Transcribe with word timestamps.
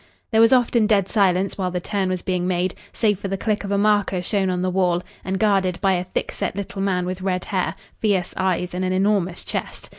There 0.31 0.41
was 0.41 0.51
often 0.51 0.87
dead 0.87 1.07
silence 1.07 1.59
while 1.59 1.69
the 1.69 1.79
turn 1.79 2.09
was 2.09 2.23
being 2.23 2.47
made, 2.47 2.73
save 2.91 3.19
for 3.19 3.27
the 3.27 3.37
click 3.37 3.63
of 3.63 3.69
a 3.69 3.77
marker 3.77 4.23
shown 4.23 4.49
on 4.49 4.63
the 4.63 4.71
wall 4.71 5.03
and 5.23 5.37
guarded 5.37 5.79
by 5.79 5.93
a 5.93 6.05
thick 6.05 6.31
set 6.31 6.55
little 6.55 6.81
man 6.81 7.05
with 7.05 7.21
red 7.21 7.45
hair, 7.45 7.75
fierce 7.99 8.33
eyes, 8.35 8.73
and 8.73 8.83
an 8.83 8.93
enormous 8.93 9.45
chest. 9.45 9.89